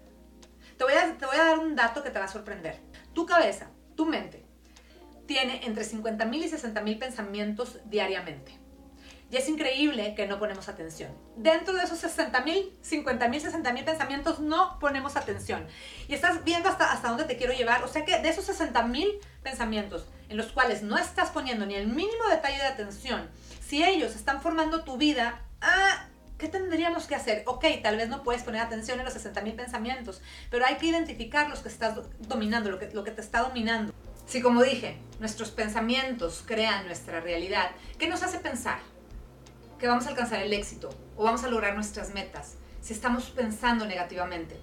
Te 0.78 0.84
voy, 0.86 0.94
a, 0.94 1.18
te 1.18 1.26
voy 1.26 1.36
a 1.36 1.44
dar 1.44 1.60
un 1.60 1.76
dato 1.76 2.02
que 2.02 2.12
te 2.12 2.20
va 2.20 2.26
a 2.26 2.30
sorprender. 2.30 2.80
Tu 3.14 3.26
cabeza, 3.26 3.68
tu 3.96 4.06
mente, 4.06 4.46
tiene 5.26 5.66
entre 5.66 5.84
50.000 5.84 6.36
y 6.36 6.50
60.000 6.50 7.00
pensamientos 7.00 7.80
diariamente. 7.86 8.58
Es 9.36 9.50
increíble 9.50 10.16
que 10.16 10.28
no 10.28 10.40
ponemos 10.40 10.70
atención. 10.70 11.12
Dentro 11.36 11.74
de 11.74 11.84
esos 11.84 12.00
60 12.00 12.40
mil, 12.42 12.72
50 12.82 13.28
mil, 13.28 13.42
60 13.42 13.74
mil 13.74 13.84
pensamientos 13.84 14.40
no 14.40 14.80
ponemos 14.80 15.18
atención. 15.18 15.68
Y 16.08 16.14
estás 16.14 16.46
viendo 16.46 16.70
hasta, 16.70 16.90
hasta 16.90 17.10
dónde 17.10 17.26
te 17.26 17.36
quiero 17.36 17.52
llevar. 17.52 17.84
O 17.84 17.90
sea 17.90 18.06
que 18.06 18.18
de 18.18 18.30
esos 18.30 18.46
60 18.46 18.82
mil 18.84 19.10
pensamientos 19.44 20.08
en 20.30 20.38
los 20.38 20.54
cuales 20.54 20.84
no 20.84 20.98
estás 20.98 21.32
poniendo 21.32 21.66
ni 21.66 21.76
el 21.76 21.88
mínimo 21.88 22.30
detalle 22.30 22.56
de 22.56 22.68
atención, 22.68 23.30
si 23.60 23.84
ellos 23.84 24.16
están 24.16 24.42
formando 24.42 24.86
tu 24.86 24.96
vida, 24.96 25.42
ah, 25.60 26.08
¿qué 26.38 26.48
tendríamos 26.48 27.06
que 27.06 27.16
hacer? 27.16 27.44
Ok, 27.46 27.66
tal 27.84 27.98
vez 27.98 28.08
no 28.08 28.24
puedes 28.24 28.42
poner 28.42 28.62
atención 28.62 29.00
en 29.00 29.06
los 29.06 29.14
60 29.16 29.42
mil 29.42 29.56
pensamientos, 29.56 30.22
pero 30.50 30.66
hay 30.66 30.76
que 30.78 30.86
identificar 30.86 31.50
los 31.50 31.60
que 31.60 31.68
estás 31.68 32.00
dominando, 32.20 32.72
lo 32.72 33.04
que 33.04 33.12
te 33.12 33.22
está 33.22 33.42
dominando. 33.42 33.94
Si 34.26 34.42
como 34.42 34.64
dije, 34.64 34.98
nuestros 35.20 35.52
pensamientos 35.52 36.42
crean 36.46 36.88
nuestra 36.88 37.20
realidad, 37.20 37.72
¿qué 38.00 38.08
nos 38.08 38.24
hace 38.24 38.40
pensar? 38.40 38.80
Que 39.80 39.88
vamos 39.88 40.06
a 40.06 40.10
alcanzar 40.10 40.42
el 40.42 40.54
éxito 40.54 40.90
o 41.16 41.24
vamos 41.24 41.44
a 41.44 41.50
lograr 41.50 41.76
nuestras 41.76 42.14
metas 42.14 42.56
si 42.82 42.94
estamos 42.94 43.26
pensando 43.32 43.86
negativamente. 43.86 44.60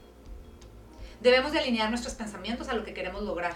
Debemos 1.21 1.53
de 1.53 1.59
alinear 1.59 1.89
nuestros 1.89 2.15
pensamientos 2.15 2.69
a 2.69 2.75
lo 2.75 2.85
que 2.85 2.95
queremos 2.95 3.23
lograr. 3.23 3.55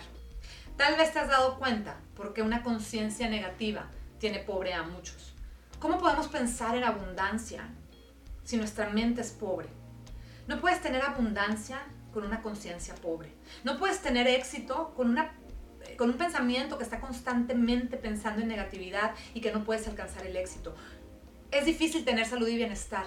Tal 0.76 0.96
vez 0.96 1.12
te 1.12 1.18
has 1.18 1.28
dado 1.28 1.58
cuenta 1.58 1.96
porque 2.14 2.42
una 2.42 2.62
conciencia 2.62 3.28
negativa 3.28 3.86
tiene 4.18 4.40
pobre 4.40 4.74
a 4.74 4.82
muchos. 4.82 5.34
¿Cómo 5.78 5.98
podemos 5.98 6.28
pensar 6.28 6.76
en 6.76 6.84
abundancia 6.84 7.68
si 8.44 8.56
nuestra 8.56 8.90
mente 8.90 9.20
es 9.20 9.30
pobre? 9.30 9.68
No 10.46 10.60
puedes 10.60 10.80
tener 10.80 11.02
abundancia 11.02 11.78
con 12.12 12.24
una 12.24 12.42
conciencia 12.42 12.94
pobre. 12.94 13.32
No 13.64 13.78
puedes 13.78 14.00
tener 14.00 14.26
éxito 14.26 14.94
con, 14.94 15.10
una, 15.10 15.32
con 15.98 16.10
un 16.10 16.16
pensamiento 16.16 16.78
que 16.78 16.84
está 16.84 17.00
constantemente 17.00 17.96
pensando 17.96 18.42
en 18.42 18.48
negatividad 18.48 19.14
y 19.34 19.40
que 19.40 19.52
no 19.52 19.64
puedes 19.64 19.86
alcanzar 19.88 20.26
el 20.26 20.36
éxito 20.36 20.74
es 21.58 21.64
difícil 21.64 22.04
tener 22.04 22.26
salud 22.26 22.48
y 22.48 22.56
bienestar 22.56 23.06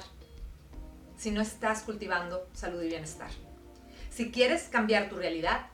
si 1.18 1.32
no 1.32 1.42
estás 1.42 1.84
cultivando 1.84 2.48
salud 2.54 2.82
y 2.82 2.88
bienestar. 2.88 3.30
Si 4.10 4.32
quieres 4.32 4.64
cambiar 4.64 5.10
tu 5.10 5.18
realidad, 5.18 5.68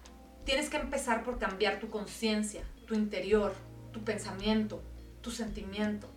tienes 0.44 0.70
que 0.70 0.78
empezar 0.78 1.24
por 1.24 1.40
cambiar 1.40 1.80
tu 1.80 1.90
conciencia, 1.90 2.64
tu 2.88 2.96
interior, 2.96 3.54
tu 3.92 4.04
pensamiento, 4.04 4.82
tu 5.22 5.32
sentimiento. 5.32 6.08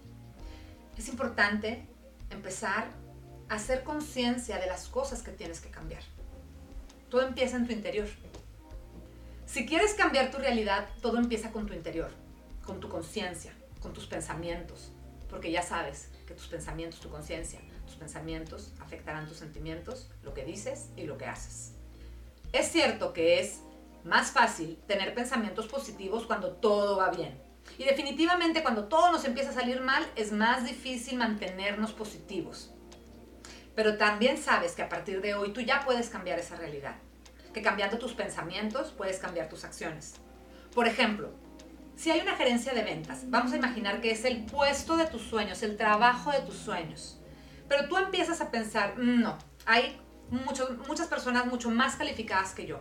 Es 0.97 1.09
importante 1.09 1.87
empezar 2.31 2.89
a 3.49 3.55
hacer 3.55 3.85
conciencia 3.85 4.59
de 4.59 4.67
las 4.67 4.89
cosas 4.89 5.23
que 5.23 5.31
tienes 5.31 5.61
que 5.61 5.71
cambiar. 5.71 6.03
Todo 7.09 7.27
empieza 7.27 7.57
en 7.57 7.67
tu 7.67 7.73
interior. 7.73 8.09
Si 9.47 9.65
quieres 9.65 9.95
cambiar 9.95 10.31
tu 10.31 10.39
realidad, 10.39 10.89
todo 11.01 11.19
empieza 11.19 11.53
con 11.53 11.67
tu 11.67 11.73
interior, 11.73 12.11
con 12.67 12.81
tu 12.81 12.89
conciencia, 12.89 13.53
con 13.81 13.93
tus 13.95 14.07
pensamientos, 14.07 14.93
porque 15.31 15.51
ya 15.51 15.63
sabes, 15.63 16.11
que 16.29 16.35
tus 16.35 16.47
pensamientos, 16.47 17.01
tu 17.01 17.09
conciencia, 17.09 17.59
tus 17.87 17.97
pensamientos 17.97 18.73
afectarán 18.81 19.27
tus 19.27 19.39
sentimientos, 19.39 20.11
lo 20.23 20.35
que 20.35 20.45
dices 20.45 20.91
y 20.95 21.05
lo 21.05 21.17
que 21.17 21.25
haces. 21.25 21.73
Es 22.53 22.71
cierto 22.71 23.15
que 23.15 23.41
es 23.41 23.61
más 24.05 24.31
fácil 24.31 24.79
tener 24.87 25.15
pensamientos 25.15 25.67
positivos 25.69 26.27
cuando 26.27 26.53
todo 26.53 26.99
va 26.99 27.11
bien. 27.11 27.41
Y 27.79 27.85
definitivamente 27.85 28.63
cuando 28.63 28.89
todo 28.89 29.11
nos 29.11 29.25
empieza 29.25 29.51
a 29.51 29.55
salir 29.55 29.81
mal 29.81 30.07
es 30.17 30.31
más 30.31 30.65
difícil 30.65 31.17
mantenernos 31.17 31.93
positivos. 31.93 32.75
Pero 33.75 33.97
también 33.97 34.37
sabes 34.37 34.73
que 34.73 34.83
a 34.83 34.89
partir 34.89 35.23
de 35.23 35.35
hoy 35.35 35.53
tú 35.55 35.63
ya 35.63 35.81
puedes 35.85 36.11
cambiar 36.11 36.39
esa 36.39 36.57
realidad. 36.57 36.97
Que 37.55 37.63
cambiando 37.63 37.99
tus 37.99 38.13
pensamientos 38.13 38.93
puedes 38.93 39.19
cambiar 39.19 39.49
tus 39.49 39.65
acciones. 39.65 40.17
Por 40.75 40.87
ejemplo, 40.87 41.31
si 41.99 42.13
hay 42.13 42.21
una 42.21 42.37
gerencia 42.37 42.73
de 42.73 42.85
ventas, 42.85 43.29
vamos 43.29 43.53
a 43.53 43.57
imaginar 43.57 44.01
que 44.01 44.13
es 44.13 44.25
el 44.25 44.45
puesto 44.45 44.97
de 44.97 45.07
tus 45.07 45.23
sueños, 45.23 45.65
el 45.65 45.77
trabajo 45.77 46.31
de 46.31 46.39
tus 46.43 46.55
sueños. 46.55 47.19
Pero 47.69 47.89
tú 47.89 47.97
empiezas 47.97 48.41
a 48.41 48.53
pensar, 48.53 48.97
mm, 48.97 49.21
no, 49.21 49.37
hay 49.67 50.01
muchas 50.31 51.09
personas 51.09 51.47
mucho 51.47 51.71
más 51.71 51.97
calificadas 51.97 52.53
que 52.53 52.67
yo. 52.67 52.81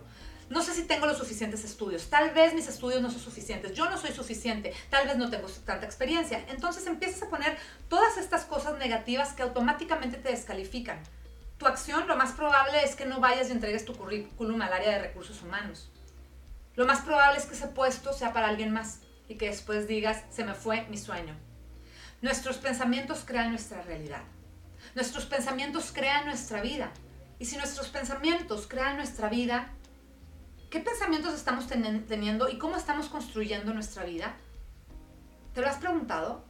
No 0.49 0.61
sé 0.61 0.75
si 0.75 0.83
tengo 0.83 1.07
los 1.07 1.17
suficientes 1.17 1.63
estudios. 1.65 2.11
Tal 2.11 2.29
vez 2.29 2.53
mis 2.53 2.67
estudios 2.67 3.01
no 3.01 3.09
son 3.09 3.19
suficientes. 3.19 3.73
Yo 3.73 3.89
no 3.89 3.97
soy 3.97 4.11
suficiente. 4.11 4.71
Tal 4.91 5.07
vez 5.07 5.17
no 5.17 5.29
tengo 5.29 5.47
tanta 5.65 5.85
experiencia. 5.85 6.45
Entonces 6.49 6.85
empiezas 6.85 7.23
a 7.23 7.29
poner 7.29 7.57
todas 7.89 8.17
estas 8.17 8.45
cosas 8.45 8.77
negativas 8.77 9.33
que 9.33 9.41
automáticamente 9.41 10.17
te 10.17 10.29
descalifican. 10.29 10.99
Tu 11.57 11.65
acción 11.65 12.07
lo 12.07 12.15
más 12.15 12.33
probable 12.33 12.83
es 12.83 12.95
que 12.95 13.05
no 13.05 13.19
vayas 13.19 13.49
y 13.49 13.53
entregues 13.53 13.83
tu 13.83 13.95
currículum 13.95 14.61
al 14.61 14.71
área 14.71 14.91
de 14.91 14.99
recursos 14.99 15.41
humanos. 15.41 15.89
Lo 16.75 16.85
más 16.85 17.01
probable 17.01 17.39
es 17.39 17.45
que 17.47 17.55
ese 17.55 17.67
puesto 17.67 18.13
sea 18.13 18.31
para 18.31 18.47
alguien 18.47 18.71
más 18.71 19.01
y 19.27 19.35
que 19.35 19.49
después 19.49 19.87
digas, 19.87 20.23
se 20.29 20.43
me 20.43 20.53
fue 20.53 20.85
mi 20.89 20.97
sueño. 20.97 21.35
Nuestros 22.21 22.57
pensamientos 22.57 23.23
crean 23.25 23.51
nuestra 23.51 23.81
realidad. 23.81 24.23
Nuestros 24.95 25.25
pensamientos 25.25 25.91
crean 25.93 26.25
nuestra 26.25 26.61
vida. 26.61 26.91
Y 27.39 27.45
si 27.45 27.57
nuestros 27.57 27.89
pensamientos 27.89 28.67
crean 28.67 28.97
nuestra 28.97 29.29
vida, 29.29 29.69
¿qué 30.69 30.79
pensamientos 30.79 31.35
estamos 31.35 31.67
teniendo 31.67 32.49
y 32.49 32.57
cómo 32.57 32.75
estamos 32.75 33.07
construyendo 33.09 33.73
nuestra 33.73 34.03
vida? 34.05 34.35
¿Te 35.53 35.61
lo 35.61 35.67
has 35.67 35.77
preguntado? 35.77 36.46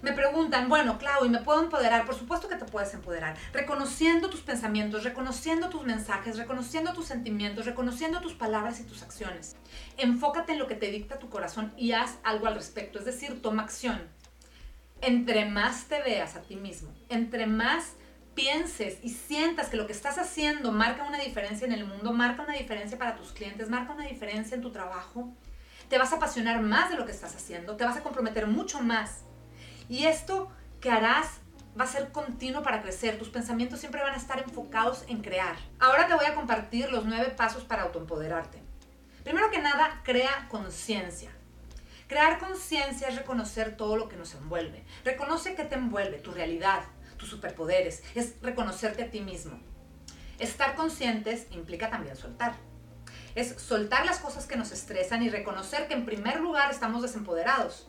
Me 0.00 0.12
preguntan, 0.12 0.68
bueno, 0.68 0.96
Clau, 0.96 1.24
¿y 1.24 1.28
me 1.28 1.40
puedo 1.40 1.60
empoderar? 1.60 2.06
Por 2.06 2.14
supuesto 2.14 2.48
que 2.48 2.54
te 2.54 2.64
puedes 2.64 2.94
empoderar. 2.94 3.36
Reconociendo 3.52 4.30
tus 4.30 4.42
pensamientos, 4.42 5.02
reconociendo 5.02 5.70
tus 5.70 5.84
mensajes, 5.84 6.38
reconociendo 6.38 6.92
tus 6.92 7.06
sentimientos, 7.06 7.66
reconociendo 7.66 8.20
tus 8.20 8.34
palabras 8.34 8.78
y 8.78 8.84
tus 8.84 9.02
acciones. 9.02 9.56
Enfócate 9.96 10.52
en 10.52 10.60
lo 10.60 10.68
que 10.68 10.76
te 10.76 10.92
dicta 10.92 11.18
tu 11.18 11.28
corazón 11.28 11.72
y 11.76 11.92
haz 11.92 12.18
algo 12.22 12.46
al 12.46 12.54
respecto. 12.54 13.00
Es 13.00 13.06
decir, 13.06 13.42
toma 13.42 13.64
acción. 13.64 14.00
Entre 15.00 15.46
más 15.46 15.86
te 15.86 16.00
veas 16.02 16.36
a 16.36 16.42
ti 16.42 16.54
mismo, 16.56 16.92
entre 17.08 17.46
más 17.46 17.94
pienses 18.34 18.98
y 19.02 19.10
sientas 19.10 19.68
que 19.68 19.76
lo 19.76 19.86
que 19.86 19.92
estás 19.92 20.16
haciendo 20.16 20.70
marca 20.70 21.02
una 21.02 21.18
diferencia 21.18 21.66
en 21.66 21.72
el 21.72 21.84
mundo, 21.84 22.12
marca 22.12 22.42
una 22.42 22.54
diferencia 22.54 22.98
para 22.98 23.16
tus 23.16 23.32
clientes, 23.32 23.68
marca 23.68 23.92
una 23.92 24.06
diferencia 24.06 24.54
en 24.54 24.62
tu 24.62 24.70
trabajo, 24.70 25.32
te 25.88 25.98
vas 25.98 26.12
a 26.12 26.16
apasionar 26.16 26.62
más 26.62 26.90
de 26.90 26.96
lo 26.96 27.04
que 27.04 27.12
estás 27.12 27.34
haciendo, 27.34 27.76
te 27.76 27.84
vas 27.84 27.96
a 27.96 28.02
comprometer 28.02 28.46
mucho 28.46 28.80
más 28.80 29.24
y 29.88 30.06
esto 30.06 30.50
que 30.80 30.90
harás 30.90 31.38
va 31.78 31.84
a 31.84 31.88
ser 31.88 32.10
continuo 32.12 32.62
para 32.62 32.82
crecer. 32.82 33.18
Tus 33.18 33.28
pensamientos 33.28 33.80
siempre 33.80 34.02
van 34.02 34.14
a 34.14 34.18
estar 34.18 34.40
enfocados 34.40 35.04
en 35.08 35.22
crear. 35.22 35.56
Ahora 35.78 36.06
te 36.06 36.14
voy 36.14 36.26
a 36.26 36.34
compartir 36.34 36.90
los 36.90 37.04
nueve 37.04 37.30
pasos 37.30 37.64
para 37.64 37.84
autoempoderarte. 37.84 38.62
Primero 39.24 39.50
que 39.50 39.60
nada, 39.60 40.00
crea 40.04 40.48
conciencia. 40.50 41.30
Crear 42.08 42.38
conciencia 42.38 43.08
es 43.08 43.16
reconocer 43.16 43.76
todo 43.76 43.96
lo 43.96 44.08
que 44.08 44.16
nos 44.16 44.34
envuelve. 44.34 44.84
Reconoce 45.04 45.54
qué 45.54 45.64
te 45.64 45.74
envuelve, 45.74 46.18
tu 46.18 46.32
realidad, 46.32 46.82
tus 47.18 47.28
superpoderes. 47.28 48.02
Es 48.14 48.36
reconocerte 48.40 49.04
a 49.04 49.10
ti 49.10 49.20
mismo. 49.20 49.60
Estar 50.38 50.74
conscientes 50.74 51.46
implica 51.50 51.90
también 51.90 52.16
soltar. 52.16 52.54
Es 53.34 53.60
soltar 53.60 54.06
las 54.06 54.18
cosas 54.20 54.46
que 54.46 54.56
nos 54.56 54.72
estresan 54.72 55.22
y 55.22 55.28
reconocer 55.28 55.86
que 55.86 55.94
en 55.94 56.06
primer 56.06 56.40
lugar 56.40 56.70
estamos 56.70 57.02
desempoderados. 57.02 57.88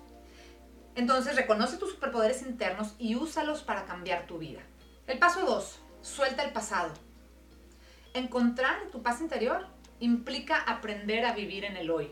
Entonces 0.99 1.37
reconoce 1.37 1.77
tus 1.77 1.91
superpoderes 1.91 2.41
internos 2.41 2.93
y 2.99 3.15
úsalos 3.15 3.61
para 3.61 3.85
cambiar 3.85 4.27
tu 4.27 4.37
vida. 4.37 4.59
El 5.07 5.17
paso 5.17 5.45
2. 5.45 5.79
Suelta 6.01 6.43
el 6.43 6.51
pasado. 6.51 6.93
Encontrar 8.13 8.75
tu 8.91 9.01
paz 9.01 9.21
interior 9.21 9.65
implica 10.01 10.57
aprender 10.57 11.25
a 11.25 11.31
vivir 11.31 11.63
en 11.63 11.77
el 11.77 11.89
hoy, 11.89 12.11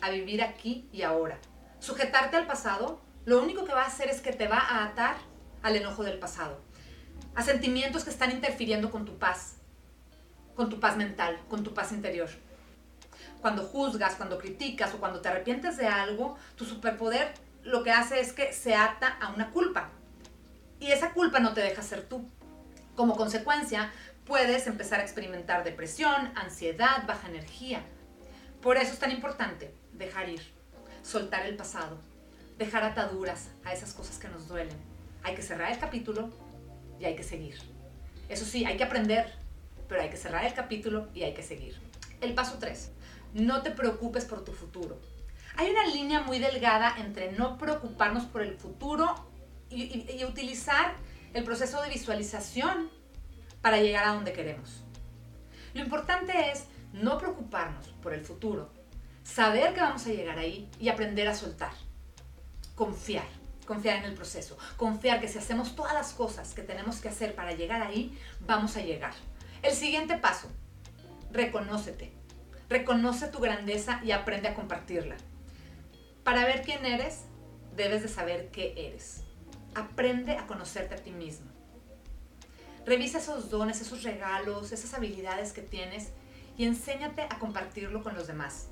a 0.00 0.08
vivir 0.08 0.42
aquí 0.42 0.88
y 0.90 1.02
ahora. 1.02 1.38
Sujetarte 1.80 2.38
al 2.38 2.46
pasado 2.46 3.02
lo 3.26 3.42
único 3.42 3.66
que 3.66 3.74
va 3.74 3.82
a 3.82 3.88
hacer 3.88 4.08
es 4.08 4.22
que 4.22 4.32
te 4.32 4.48
va 4.48 4.58
a 4.58 4.86
atar 4.86 5.16
al 5.62 5.76
enojo 5.76 6.02
del 6.02 6.18
pasado, 6.18 6.62
a 7.34 7.42
sentimientos 7.42 8.04
que 8.04 8.10
están 8.10 8.30
interfiriendo 8.30 8.90
con 8.90 9.04
tu 9.04 9.18
paz, 9.18 9.56
con 10.56 10.70
tu 10.70 10.80
paz 10.80 10.96
mental, 10.96 11.38
con 11.50 11.62
tu 11.62 11.74
paz 11.74 11.92
interior. 11.92 12.30
Cuando 13.42 13.64
juzgas, 13.64 14.14
cuando 14.14 14.38
criticas 14.38 14.94
o 14.94 14.98
cuando 14.98 15.20
te 15.20 15.28
arrepientes 15.28 15.76
de 15.76 15.88
algo, 15.88 16.38
tu 16.56 16.64
superpoder 16.64 17.43
lo 17.64 17.82
que 17.82 17.90
hace 17.90 18.20
es 18.20 18.32
que 18.32 18.52
se 18.52 18.74
ata 18.74 19.08
a 19.20 19.32
una 19.32 19.50
culpa. 19.50 19.90
Y 20.80 20.92
esa 20.92 21.12
culpa 21.12 21.40
no 21.40 21.54
te 21.54 21.62
deja 21.62 21.82
ser 21.82 22.02
tú. 22.02 22.28
Como 22.94 23.16
consecuencia, 23.16 23.90
puedes 24.26 24.66
empezar 24.66 25.00
a 25.00 25.02
experimentar 25.02 25.64
depresión, 25.64 26.32
ansiedad, 26.36 27.06
baja 27.06 27.28
energía. 27.28 27.82
Por 28.60 28.76
eso 28.76 28.92
es 28.92 28.98
tan 28.98 29.10
importante 29.10 29.74
dejar 29.92 30.28
ir, 30.28 30.42
soltar 31.02 31.46
el 31.46 31.56
pasado, 31.56 31.98
dejar 32.58 32.84
ataduras 32.84 33.48
a 33.64 33.72
esas 33.72 33.92
cosas 33.94 34.18
que 34.18 34.28
nos 34.28 34.46
duelen. 34.46 34.76
Hay 35.22 35.34
que 35.34 35.42
cerrar 35.42 35.72
el 35.72 35.78
capítulo 35.78 36.30
y 37.00 37.06
hay 37.06 37.16
que 37.16 37.22
seguir. 37.22 37.58
Eso 38.28 38.44
sí, 38.44 38.64
hay 38.64 38.76
que 38.76 38.84
aprender, 38.84 39.32
pero 39.88 40.02
hay 40.02 40.10
que 40.10 40.16
cerrar 40.16 40.44
el 40.44 40.54
capítulo 40.54 41.08
y 41.14 41.22
hay 41.22 41.34
que 41.34 41.42
seguir. 41.42 41.76
El 42.20 42.34
paso 42.34 42.58
3. 42.58 42.90
No 43.34 43.62
te 43.62 43.70
preocupes 43.70 44.24
por 44.24 44.44
tu 44.44 44.52
futuro. 44.52 45.00
Hay 45.56 45.70
una 45.70 45.86
línea 45.86 46.20
muy 46.20 46.40
delgada 46.40 46.94
entre 46.98 47.32
no 47.32 47.58
preocuparnos 47.58 48.24
por 48.24 48.42
el 48.42 48.56
futuro 48.56 49.14
y, 49.70 50.24
utilizar 50.24 50.94
el 51.32 51.44
proceso 51.44 51.80
de 51.80 51.90
visualización 51.90 52.90
para 53.60 53.78
llegar 53.78 54.04
a 54.04 54.14
donde 54.14 54.32
queremos. 54.32 54.82
Lo 55.72 55.82
importante 55.82 56.50
es 56.50 56.64
no 56.92 57.18
preocuparnos 57.18 57.86
por 58.02 58.14
el 58.14 58.24
futuro, 58.24 58.72
saber 59.22 59.74
que 59.74 59.80
vamos 59.80 60.06
a 60.06 60.10
llegar 60.10 60.38
ahí 60.38 60.68
y 60.80 60.88
aprender 60.88 61.28
a 61.28 61.34
soltar. 61.34 61.72
Confiar, 62.74 63.26
confiar 63.66 63.98
en 63.98 64.04
el 64.04 64.14
proceso, 64.14 64.58
confiar 64.76 65.20
que 65.20 65.28
si 65.28 65.38
hacemos 65.38 65.76
todas 65.76 65.94
las 65.94 66.12
cosas 66.14 66.52
que 66.54 66.62
tenemos 66.62 66.96
que 67.00 67.08
hacer 67.08 67.34
para 67.34 67.52
llegar 67.52 67.82
ahí, 67.82 68.18
vamos 68.40 68.76
a 68.76 68.82
llegar. 68.82 69.14
El 69.62 69.72
siguiente 69.72 70.16
paso, 70.18 70.48
reconócete. 71.30 72.12
Reconoce 72.68 73.28
tu 73.28 73.38
grandeza 73.38 74.00
y 74.04 74.10
aprende 74.10 74.48
a 74.48 74.54
compartirla. 74.54 75.16
Para 76.24 76.46
ver 76.46 76.62
quién 76.62 76.86
eres, 76.86 77.24
debes 77.76 78.02
de 78.02 78.08
saber 78.08 78.48
qué 78.50 78.72
eres. 78.78 79.24
Aprende 79.74 80.38
a 80.38 80.46
conocerte 80.46 80.94
a 80.94 80.96
ti 80.96 81.10
mismo. 81.10 81.50
Revisa 82.86 83.18
esos 83.18 83.50
dones, 83.50 83.82
esos 83.82 84.02
regalos, 84.02 84.72
esas 84.72 84.94
habilidades 84.94 85.52
que 85.52 85.60
tienes 85.60 86.12
y 86.56 86.64
enséñate 86.64 87.22
a 87.28 87.38
compartirlo 87.38 88.02
con 88.02 88.14
los 88.14 88.26
demás. 88.26 88.68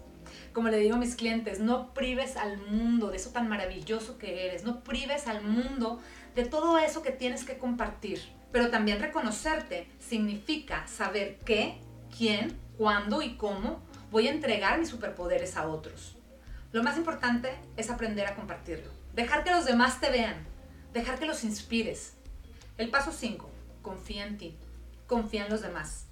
Como 0.55 0.71
le 0.71 0.79
digo 0.79 0.95
a 0.95 0.99
mis 0.99 1.15
clientes, 1.15 1.61
no 1.61 1.93
prives 1.93 2.39
al 2.39 2.57
mundo 2.57 3.11
de 3.11 3.19
eso 3.19 3.31
tan 3.31 3.49
maravilloso 3.51 4.17
que 4.17 4.47
eres, 4.47 4.65
no 4.65 4.83
prives 4.83 5.27
al 5.27 5.43
mundo 5.43 6.01
de 6.35 6.47
todo 6.47 6.79
eso 6.79 7.03
que 7.03 7.11
tienes 7.11 7.45
que 7.45 7.59
compartir. 7.59 8.23
Pero 8.51 8.71
también 8.71 8.99
reconocerte 8.99 9.89
significa 9.99 10.87
saber 10.87 11.39
qué, 11.45 11.81
quién, 12.17 12.59
cuándo 12.79 13.21
y 13.21 13.37
cómo 13.37 13.83
voy 14.11 14.29
a 14.29 14.31
entregar 14.31 14.79
mis 14.79 14.89
superpoderes 14.89 15.59
a 15.59 15.69
otros. 15.69 16.17
Lo 16.73 16.83
más 16.83 16.97
importante 16.97 17.55
es 17.77 17.91
aprender 17.91 18.27
a 18.27 18.35
compartirlo. 18.35 18.91
Dejar 19.15 19.45
que 19.45 19.51
los 19.51 19.67
demás 19.67 20.01
te 20.01 20.11
vean. 20.11 20.47
Dejar 20.95 21.19
que 21.19 21.27
los 21.27 21.45
inspires. 21.45 22.15
El 22.79 22.89
paso 22.89 23.13
5. 23.13 23.51
Confía 23.83 24.27
en 24.27 24.39
ti. 24.39 24.57
Confía 25.07 25.45
en 25.45 25.51
los 25.51 25.61
demás. 25.61 26.07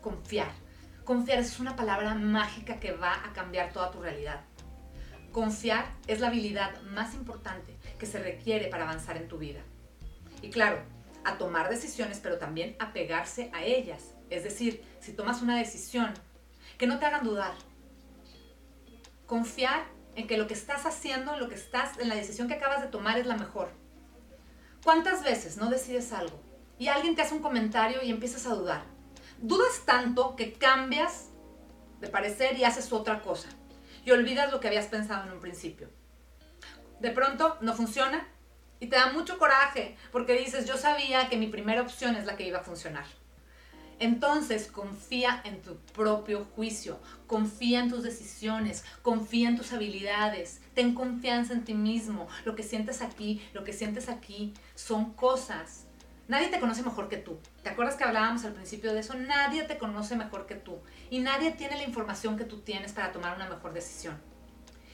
Confiar. 0.00 0.50
Confiar 1.04 1.38
es 1.38 1.60
una 1.60 1.76
palabra 1.76 2.16
mágica 2.16 2.80
que 2.80 2.90
va 2.90 3.24
a 3.24 3.32
cambiar 3.32 3.72
toda 3.72 3.92
tu 3.92 4.02
realidad. 4.02 4.40
Confiar 5.30 5.86
es 6.08 6.18
la 6.18 6.26
habilidad 6.26 6.82
más 6.82 7.14
importante 7.14 7.76
que 8.00 8.06
se 8.06 8.18
requiere 8.18 8.66
para 8.66 8.82
avanzar 8.82 9.16
en 9.16 9.28
tu 9.28 9.38
vida. 9.38 9.60
Y 10.42 10.50
claro, 10.50 10.82
a 11.24 11.38
tomar 11.38 11.70
decisiones, 11.70 12.18
pero 12.18 12.38
también 12.38 12.74
a 12.80 12.92
pegarse 12.92 13.52
a 13.54 13.62
ellas. 13.62 14.14
Es 14.30 14.42
decir, 14.42 14.82
si 14.98 15.12
tomas 15.12 15.42
una 15.42 15.56
decisión, 15.58 16.12
que 16.76 16.88
no 16.88 16.98
te 16.98 17.06
hagan 17.06 17.22
dudar, 17.22 17.54
confiar 19.32 19.86
en 20.14 20.26
que 20.26 20.36
lo 20.36 20.46
que 20.46 20.52
estás 20.52 20.84
haciendo, 20.84 21.32
en 21.32 21.40
lo 21.40 21.48
que 21.48 21.54
estás, 21.54 21.98
en 21.98 22.10
la 22.10 22.14
decisión 22.14 22.48
que 22.48 22.54
acabas 22.54 22.82
de 22.82 22.88
tomar 22.88 23.18
es 23.18 23.24
la 23.24 23.38
mejor. 23.38 23.70
¿Cuántas 24.84 25.24
veces 25.24 25.56
no 25.56 25.70
decides 25.70 26.12
algo 26.12 26.38
y 26.78 26.88
alguien 26.88 27.16
te 27.16 27.22
hace 27.22 27.32
un 27.32 27.40
comentario 27.40 28.02
y 28.02 28.10
empiezas 28.10 28.44
a 28.44 28.54
dudar? 28.54 28.82
Dudas 29.38 29.86
tanto 29.86 30.36
que 30.36 30.52
cambias 30.52 31.30
de 32.02 32.08
parecer 32.08 32.58
y 32.58 32.64
haces 32.64 32.92
otra 32.92 33.22
cosa 33.22 33.48
y 34.04 34.10
olvidas 34.10 34.52
lo 34.52 34.60
que 34.60 34.68
habías 34.68 34.88
pensado 34.88 35.26
en 35.26 35.32
un 35.32 35.40
principio. 35.40 35.88
De 37.00 37.10
pronto 37.10 37.56
no 37.62 37.72
funciona 37.72 38.28
y 38.80 38.88
te 38.88 38.96
da 38.96 39.14
mucho 39.14 39.38
coraje 39.38 39.96
porque 40.10 40.34
dices, 40.34 40.66
yo 40.66 40.76
sabía 40.76 41.30
que 41.30 41.38
mi 41.38 41.46
primera 41.46 41.80
opción 41.80 42.16
es 42.16 42.26
la 42.26 42.36
que 42.36 42.46
iba 42.46 42.58
a 42.58 42.64
funcionar. 42.64 43.06
Entonces 44.02 44.66
confía 44.66 45.40
en 45.44 45.62
tu 45.62 45.76
propio 45.94 46.44
juicio, 46.56 46.98
confía 47.28 47.78
en 47.78 47.88
tus 47.88 48.02
decisiones, 48.02 48.84
confía 49.00 49.48
en 49.48 49.56
tus 49.56 49.72
habilidades, 49.72 50.60
ten 50.74 50.92
confianza 50.92 51.52
en 51.52 51.64
ti 51.64 51.74
mismo. 51.74 52.26
Lo 52.44 52.56
que 52.56 52.64
sientes 52.64 53.00
aquí, 53.00 53.40
lo 53.52 53.62
que 53.62 53.72
sientes 53.72 54.08
aquí 54.08 54.54
son 54.74 55.12
cosas. 55.12 55.84
Nadie 56.26 56.48
te 56.48 56.58
conoce 56.58 56.82
mejor 56.82 57.08
que 57.08 57.16
tú. 57.16 57.38
¿Te 57.62 57.68
acuerdas 57.68 57.94
que 57.94 58.02
hablábamos 58.02 58.44
al 58.44 58.54
principio 58.54 58.92
de 58.92 58.98
eso? 58.98 59.14
Nadie 59.14 59.62
te 59.62 59.78
conoce 59.78 60.16
mejor 60.16 60.46
que 60.46 60.56
tú. 60.56 60.80
Y 61.08 61.20
nadie 61.20 61.52
tiene 61.52 61.76
la 61.76 61.84
información 61.84 62.36
que 62.36 62.44
tú 62.44 62.58
tienes 62.58 62.92
para 62.92 63.12
tomar 63.12 63.36
una 63.36 63.48
mejor 63.48 63.72
decisión. 63.72 64.20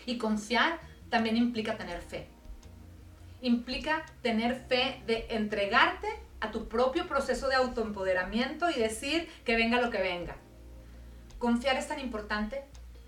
Y 0.05 0.19
confiar 0.19 0.81
también 1.09 1.39
implica 1.39 1.79
tener 1.79 2.03
fe. 2.03 2.29
Implica 3.41 4.05
tener 4.21 4.67
fe 4.69 5.03
de 5.07 5.29
entregarte 5.31 6.09
a 6.41 6.51
tu 6.51 6.69
propio 6.69 7.07
proceso 7.07 7.49
de 7.49 7.57
autoempoderamiento 7.57 8.71
y 8.71 8.75
decir 8.75 9.29
que 9.45 9.57
venga 9.57 9.81
lo 9.81 9.91
que 9.91 10.01
venga. 10.01 10.37
Confiar 11.39 11.77
es 11.77 11.89
tan 11.89 12.01
importante 12.01 12.65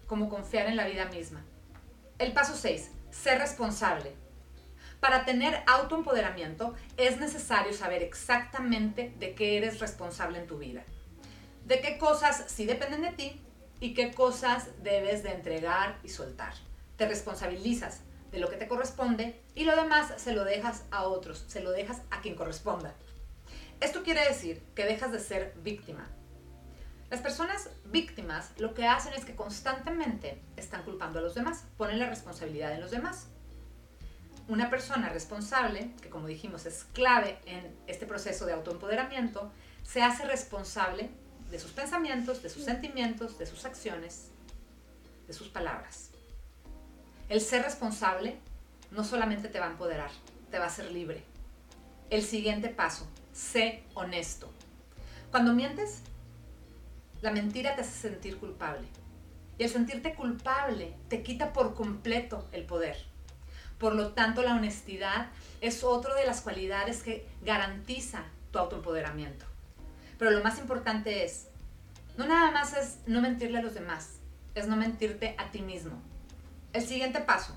como 0.06 0.28
confiar 0.28 0.66
en 0.66 0.76
la 0.76 0.86
vida 0.86 1.06
misma. 1.06 1.44
El 2.18 2.32
paso 2.32 2.56
6. 2.56 2.90
Ser 3.10 3.38
responsable. 3.38 4.14
Para 5.00 5.24
tener 5.24 5.62
autoempoderamiento 5.66 6.74
es 6.96 7.18
necesario 7.18 7.72
saber 7.72 8.02
exactamente 8.02 9.14
de 9.18 9.34
qué 9.34 9.56
eres 9.56 9.80
responsable 9.80 10.38
en 10.38 10.46
tu 10.46 10.58
vida. 10.58 10.82
De 11.64 11.80
qué 11.80 11.96
cosas 11.96 12.44
sí 12.48 12.66
dependen 12.66 13.02
de 13.02 13.12
ti 13.12 13.40
y 13.80 13.94
qué 13.94 14.12
cosas 14.12 14.68
debes 14.82 15.22
de 15.22 15.32
entregar 15.32 15.98
y 16.04 16.08
soltar. 16.08 16.52
te 16.96 17.08
responsabilizas 17.08 18.02
de 18.30 18.38
lo 18.38 18.50
que 18.50 18.56
te 18.56 18.68
corresponde 18.68 19.40
y 19.54 19.64
lo 19.64 19.74
demás 19.74 20.12
se 20.18 20.34
lo 20.34 20.44
dejas 20.44 20.84
a 20.90 21.04
otros, 21.04 21.46
se 21.48 21.62
lo 21.62 21.70
dejas 21.70 22.02
a 22.10 22.20
quien 22.20 22.34
corresponda. 22.34 22.94
Esto 23.80 24.02
quiere 24.02 24.26
decir 24.28 24.62
que 24.74 24.84
dejas 24.84 25.10
de 25.10 25.18
ser 25.18 25.54
víctima. 25.62 26.06
Las 27.08 27.22
personas 27.22 27.70
víctimas 27.86 28.52
lo 28.58 28.74
que 28.74 28.86
hacen 28.86 29.14
es 29.14 29.24
que 29.24 29.34
constantemente 29.34 30.40
están 30.56 30.82
culpando 30.82 31.18
a 31.18 31.22
los 31.22 31.34
demás, 31.34 31.64
ponen 31.78 31.98
la 31.98 32.08
responsabilidad 32.08 32.74
en 32.74 32.82
los 32.82 32.90
demás. 32.90 33.28
Una 34.48 34.68
persona 34.68 35.08
responsable, 35.08 35.92
que 36.02 36.10
como 36.10 36.26
dijimos 36.26 36.66
es 36.66 36.84
clave 36.92 37.38
en 37.46 37.74
este 37.86 38.04
proceso 38.04 38.44
de 38.44 38.52
autoempoderamiento, 38.52 39.50
se 39.82 40.02
hace 40.02 40.26
responsable 40.26 41.08
de 41.50 41.58
sus 41.58 41.72
pensamientos, 41.72 42.42
de 42.42 42.50
sus 42.50 42.64
sentimientos, 42.64 43.38
de 43.38 43.46
sus 43.46 43.64
acciones, 43.64 44.28
de 45.26 45.32
sus 45.32 45.48
palabras. 45.48 46.10
El 47.30 47.40
ser 47.40 47.62
responsable 47.62 48.38
no 48.90 49.04
solamente 49.04 49.48
te 49.48 49.58
va 49.58 49.66
a 49.66 49.70
empoderar, 49.70 50.10
te 50.50 50.58
va 50.58 50.64
a 50.64 50.68
hacer 50.68 50.92
libre. 50.92 51.24
El 52.10 52.22
siguiente 52.22 52.68
paso, 52.68 53.08
sé 53.40 53.82
honesto. 53.94 54.52
Cuando 55.30 55.54
mientes, 55.54 56.02
la 57.22 57.32
mentira 57.32 57.74
te 57.74 57.80
hace 57.80 58.08
sentir 58.08 58.38
culpable. 58.38 58.86
Y 59.58 59.64
el 59.64 59.70
sentirte 59.70 60.14
culpable 60.14 60.94
te 61.08 61.22
quita 61.22 61.52
por 61.52 61.74
completo 61.74 62.48
el 62.52 62.64
poder. 62.64 62.96
Por 63.78 63.94
lo 63.94 64.12
tanto, 64.12 64.42
la 64.42 64.54
honestidad 64.54 65.28
es 65.60 65.84
otra 65.84 66.14
de 66.14 66.26
las 66.26 66.42
cualidades 66.42 67.02
que 67.02 67.26
garantiza 67.42 68.24
tu 68.52 68.58
autoempoderamiento. 68.58 69.46
Pero 70.18 70.30
lo 70.30 70.44
más 70.44 70.58
importante 70.58 71.24
es, 71.24 71.48
no 72.16 72.26
nada 72.26 72.50
más 72.50 72.76
es 72.76 72.98
no 73.06 73.20
mentirle 73.20 73.58
a 73.58 73.62
los 73.62 73.74
demás, 73.74 74.18
es 74.54 74.66
no 74.66 74.76
mentirte 74.76 75.34
a 75.38 75.50
ti 75.50 75.62
mismo. 75.62 76.00
El 76.72 76.86
siguiente 76.86 77.20
paso, 77.20 77.56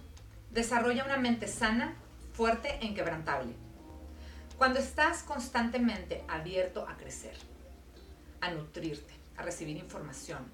desarrolla 0.52 1.04
una 1.06 1.18
mente 1.18 1.48
sana, 1.48 1.96
fuerte 2.34 2.78
e 2.82 2.86
inquebrantable. 2.86 3.63
Cuando 4.64 4.80
estás 4.80 5.24
constantemente 5.24 6.24
abierto 6.30 6.88
a 6.88 6.96
crecer, 6.96 7.36
a 8.40 8.50
nutrirte, 8.50 9.14
a 9.36 9.42
recibir 9.42 9.76
información, 9.76 10.50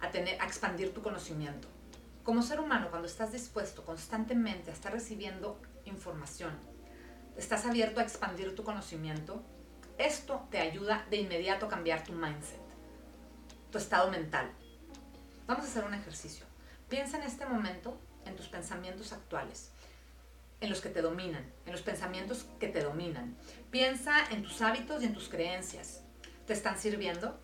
a, 0.00 0.10
tener, 0.10 0.42
a 0.42 0.44
expandir 0.44 0.92
tu 0.92 1.02
conocimiento. 1.02 1.68
Como 2.24 2.42
ser 2.42 2.58
humano, 2.58 2.88
cuando 2.90 3.06
estás 3.06 3.30
dispuesto 3.30 3.84
constantemente 3.84 4.72
a 4.72 4.74
estar 4.74 4.92
recibiendo 4.92 5.62
información, 5.84 6.50
estás 7.36 7.64
abierto 7.64 8.00
a 8.00 8.02
expandir 8.02 8.56
tu 8.56 8.64
conocimiento, 8.64 9.40
esto 9.98 10.48
te 10.50 10.58
ayuda 10.58 11.06
de 11.08 11.18
inmediato 11.18 11.66
a 11.66 11.68
cambiar 11.68 12.02
tu 12.02 12.14
mindset, 12.14 12.58
tu 13.70 13.78
estado 13.78 14.10
mental. 14.10 14.50
Vamos 15.46 15.64
a 15.64 15.68
hacer 15.68 15.84
un 15.84 15.94
ejercicio. 15.94 16.44
Piensa 16.88 17.18
en 17.18 17.22
este 17.22 17.46
momento 17.46 18.00
en 18.26 18.34
tus 18.34 18.48
pensamientos 18.48 19.12
actuales, 19.12 19.70
en 20.60 20.70
los 20.70 20.80
que 20.80 20.88
te 20.88 21.02
dominan, 21.02 21.44
en 21.66 21.72
los 21.72 21.82
pensamientos 21.82 22.46
que 22.58 22.68
te 22.68 22.82
dominan. 22.82 23.36
Piensa 23.70 24.24
en 24.30 24.42
tus 24.42 24.60
hábitos 24.60 25.02
y 25.02 25.06
en 25.06 25.14
tus 25.14 25.28
creencias. 25.28 26.02
¿Te 26.46 26.52
están 26.52 26.78
sirviendo? 26.78 27.38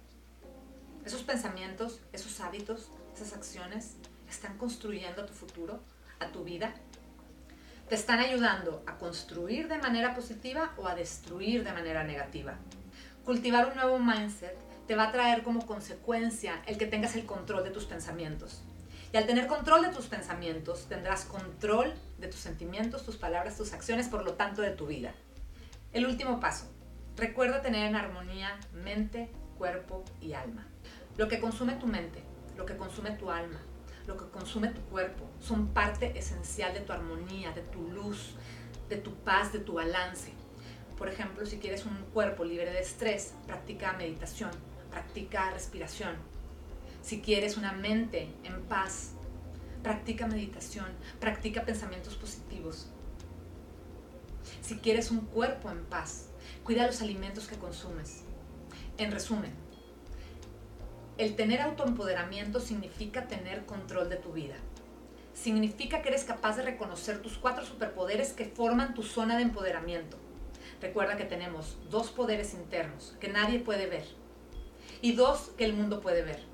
Esos 1.05 1.23
pensamientos, 1.23 2.01
esos 2.13 2.41
hábitos, 2.41 2.91
esas 3.15 3.35
acciones 3.35 3.97
están 4.29 4.59
construyendo 4.59 5.27
tu 5.27 5.33
futuro, 5.33 5.81
a 6.19 6.29
tu 6.29 6.45
vida. 6.45 6.75
Te 7.89 7.95
están 7.95 8.19
ayudando 8.19 8.83
a 8.87 8.97
construir 8.97 9.69
de 9.69 9.79
manera 9.79 10.15
positiva 10.15 10.73
o 10.79 10.89
a 10.89 10.95
destruir 10.95 11.65
de 11.65 11.73
manera 11.73 12.03
negativa. 12.05 12.59
Cultivar 13.25 13.69
un 13.69 13.77
nuevo 13.77 13.99
mindset 13.99 14.57
te 14.87 14.97
va 14.97 15.09
a 15.09 15.13
traer 15.13 15.43
como 15.43 15.67
consecuencia 15.67 16.63
el 16.67 16.79
que 16.79 16.87
tengas 16.87 17.15
el 17.15 17.27
control 17.27 17.65
de 17.65 17.71
tus 17.71 17.85
pensamientos. 17.85 18.63
Y 19.15 19.17
al 19.17 19.27
tener 19.27 19.47
control 19.47 19.83
de 19.83 19.91
tus 19.91 20.07
pensamientos, 20.07 20.87
tendrás 20.89 21.25
control 21.25 21.95
de 22.19 22.27
tus 22.27 22.41
sentimientos, 22.41 23.05
tus 23.05 23.17
palabras, 23.17 23.57
tus 23.57 23.73
acciones, 23.73 24.09
por 24.09 24.25
lo 24.25 24.35
tanto 24.35 24.61
de 24.61 24.73
tu 24.73 24.89
vida. 24.89 25.15
El 25.93 26.05
último 26.05 26.41
paso. 26.41 26.67
Recuerda 27.17 27.63
tener 27.63 27.87
en 27.87 27.95
armonía 27.95 28.59
mente, 28.73 29.31
cuerpo 29.57 30.03
y 30.21 30.33
alma. 30.33 30.67
Lo 31.17 31.29
que 31.29 31.39
consume 31.39 31.75
tu 31.75 31.87
mente, 31.87 32.25
lo 32.57 32.67
que 32.67 32.77
consume 32.77 33.13
tu 33.13 33.31
alma, 33.31 33.61
lo 34.09 34.17
que 34.17 34.29
consume 34.31 34.71
tu 34.71 34.81
cuerpo, 34.87 35.31
son 35.39 35.69
parte 35.69 36.19
esencial 36.19 36.75
de 36.75 36.81
tu 36.81 36.93
armonía, 36.93 37.53
de 37.53 37.63
tu 37.63 37.89
luz, 37.93 38.35
de 38.89 38.97
tu 38.97 39.15
paz, 39.15 39.53
de 39.53 39.61
tu 39.61 39.75
balance. 39.75 40.33
Por 40.99 41.09
ejemplo, 41.09 41.47
si 41.47 41.59
quieres 41.59 41.87
un 41.87 41.99
cuerpo 42.13 42.45
libre 42.45 42.73
de 42.73 42.81
estrés, 42.81 43.33
practica 43.47 43.93
meditación, 43.93 44.51
practica 44.91 45.53
respiración. 45.53 46.34
Si 47.05 47.21
quieres 47.21 47.59
una 47.59 47.73
mente 47.73 48.29
en 48.45 48.63
paz, 48.63 49.11
practica 49.83 50.27
meditación, 50.27 50.87
practica 51.21 51.67
pensamientos 51.67 52.15
positivos. 52.15 52.87
Si 54.63 54.79
quieres 54.79 55.11
un 55.11 55.21
cuerpo 55.21 55.71
en 55.71 55.85
paz, 55.85 56.31
cuida 56.63 56.87
los 56.87 57.03
alimentos 57.03 57.47
que 57.47 57.59
consumes. 57.59 58.23
En 58.97 59.13
resumen, 59.13 59.53
el 61.19 61.37
tener 61.37 61.61
autoempoderamiento 61.61 62.59
significa 62.59 63.29
tener 63.29 63.67
control 63.67 64.09
de 64.09 64.17
tu 64.17 64.33
vida. 64.33 64.57
Significa 65.35 66.01
que 66.01 66.09
eres 66.09 66.25
capaz 66.25 66.57
de 66.57 66.63
reconocer 66.63 67.21
tus 67.21 67.37
cuatro 67.37 67.67
superpoderes 67.67 68.33
que 68.33 68.47
forman 68.47 68.95
tu 68.95 69.03
zona 69.03 69.37
de 69.37 69.43
empoderamiento. 69.43 70.17
Recuerda 70.81 71.19
que 71.19 71.27
tenemos 71.27 71.77
dos 71.91 72.11
poderes 72.11 72.55
internos 72.55 73.15
que 73.21 73.29
nadie 73.29 73.59
puede 73.59 73.89
ver 73.89 74.07
y 75.03 75.13
dos 75.13 75.51
que 75.59 75.67
el 75.67 75.75
mundo 75.75 76.01
puede 76.01 76.23
ver. 76.23 76.54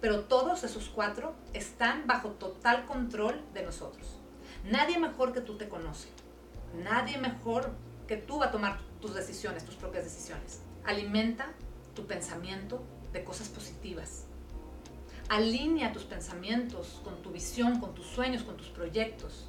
Pero 0.00 0.24
todos 0.24 0.64
esos 0.64 0.88
cuatro 0.88 1.34
están 1.52 2.06
bajo 2.06 2.30
total 2.30 2.84
control 2.86 3.40
de 3.54 3.62
nosotros. 3.62 4.18
Nadie 4.64 4.98
mejor 4.98 5.32
que 5.32 5.40
tú 5.40 5.56
te 5.56 5.68
conoce. 5.68 6.08
Nadie 6.74 7.18
mejor 7.18 7.70
que 8.06 8.16
tú 8.16 8.38
va 8.38 8.46
a 8.46 8.50
tomar 8.50 8.80
tus 9.00 9.14
decisiones, 9.14 9.64
tus 9.64 9.76
propias 9.76 10.04
decisiones. 10.04 10.60
Alimenta 10.84 11.52
tu 11.94 12.06
pensamiento 12.06 12.82
de 13.12 13.24
cosas 13.24 13.48
positivas. 13.48 14.24
Alinea 15.28 15.92
tus 15.92 16.04
pensamientos 16.04 17.00
con 17.02 17.22
tu 17.22 17.30
visión, 17.30 17.80
con 17.80 17.94
tus 17.94 18.06
sueños, 18.06 18.42
con 18.42 18.56
tus 18.56 18.68
proyectos. 18.68 19.48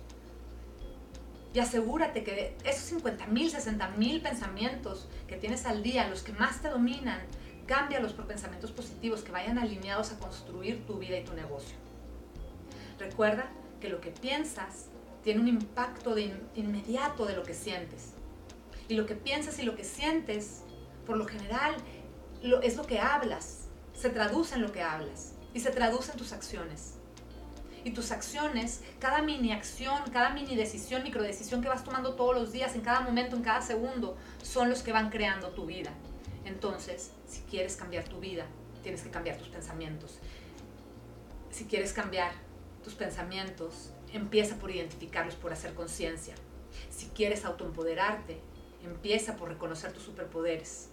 Y 1.53 1.59
asegúrate 1.59 2.23
que 2.23 2.55
esos 2.63 2.83
50 2.83 3.27
mil, 3.27 3.49
60 3.49 3.89
mil 3.89 4.21
pensamientos 4.21 5.07
que 5.27 5.37
tienes 5.37 5.65
al 5.65 5.83
día, 5.83 6.07
los 6.07 6.23
que 6.23 6.33
más 6.33 6.61
te 6.61 6.69
dominan, 6.69 7.19
cámbialos 7.67 8.13
por 8.13 8.25
pensamientos 8.25 8.71
positivos 8.71 9.21
que 9.21 9.31
vayan 9.31 9.59
alineados 9.59 10.11
a 10.11 10.19
construir 10.19 10.85
tu 10.87 10.97
vida 10.97 11.17
y 11.19 11.23
tu 11.23 11.33
negocio. 11.33 11.75
Recuerda 12.97 13.49
que 13.79 13.89
lo 13.89 14.01
que 14.01 14.09
piensas 14.09 14.87
tiene 15.23 15.41
un 15.41 15.47
impacto 15.47 16.15
de 16.15 16.33
inmediato 16.55 17.25
de 17.25 17.35
lo 17.35 17.43
que 17.43 17.53
sientes. 17.53 18.13
Y 18.87 18.95
lo 18.95 19.05
que 19.05 19.15
piensas 19.15 19.59
y 19.59 19.63
lo 19.63 19.75
que 19.75 19.83
sientes, 19.83 20.63
por 21.05 21.17
lo 21.17 21.25
general, 21.25 21.75
es 22.63 22.77
lo 22.77 22.85
que 22.85 22.99
hablas. 22.99 23.67
Se 23.93 24.09
traduce 24.09 24.55
en 24.55 24.61
lo 24.61 24.71
que 24.71 24.81
hablas. 24.81 25.33
Y 25.53 25.59
se 25.59 25.71
traduce 25.71 26.11
en 26.11 26.17
tus 26.17 26.31
acciones. 26.31 26.93
Y 27.83 27.91
tus 27.91 28.11
acciones, 28.11 28.81
cada 28.99 29.21
mini 29.21 29.51
acción, 29.51 30.01
cada 30.11 30.29
mini 30.29 30.55
decisión, 30.55 31.03
micro 31.03 31.21
decisión 31.21 31.61
que 31.61 31.69
vas 31.69 31.83
tomando 31.83 32.15
todos 32.15 32.35
los 32.35 32.51
días, 32.51 32.75
en 32.75 32.81
cada 32.81 33.01
momento, 33.01 33.35
en 33.35 33.43
cada 33.43 33.61
segundo, 33.61 34.17
son 34.41 34.69
los 34.69 34.81
que 34.81 34.91
van 34.91 35.09
creando 35.09 35.49
tu 35.49 35.65
vida. 35.65 35.91
Entonces, 36.47 37.11
si 37.27 37.41
quieres 37.41 37.75
cambiar 37.75 38.05
tu 38.05 38.19
vida, 38.19 38.45
tienes 38.81 39.01
que 39.01 39.09
cambiar 39.09 39.37
tus 39.37 39.49
pensamientos. 39.49 40.19
Si 41.51 41.65
quieres 41.65 41.91
cambiar 41.91 42.31
tus 42.83 42.95
pensamientos, 42.95 43.91
empieza 44.13 44.55
por 44.55 44.71
identificarlos, 44.71 45.35
por 45.35 45.51
hacer 45.51 45.73
conciencia. 45.73 46.35
Si 46.89 47.07
quieres 47.07 47.43
autoempoderarte, 47.43 48.39
empieza 48.83 49.35
por 49.35 49.49
reconocer 49.49 49.91
tus 49.91 50.03
superpoderes. 50.03 50.89